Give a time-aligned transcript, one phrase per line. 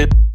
[0.00, 0.29] it,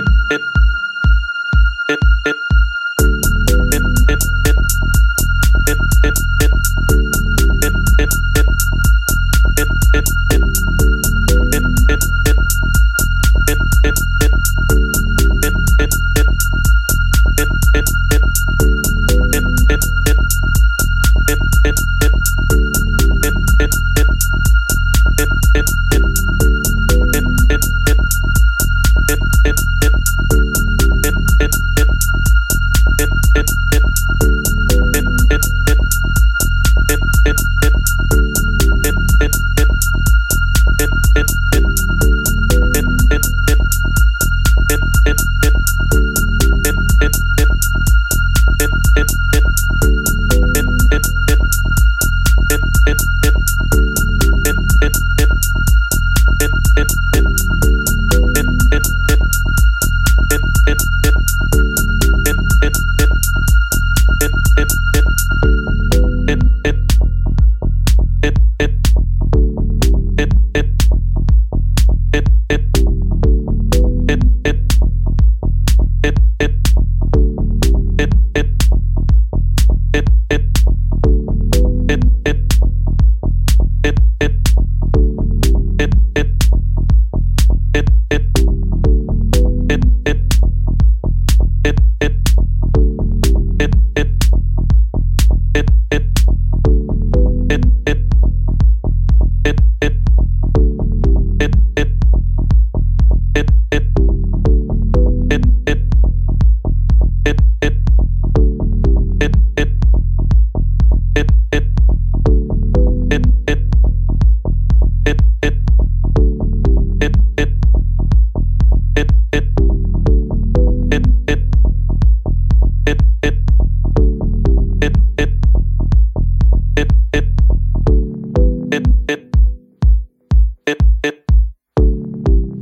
[0.00, 0.59] Bip, bip.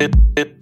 [0.01, 0.58] it, it.